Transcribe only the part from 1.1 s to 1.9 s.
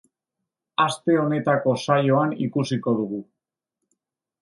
honetako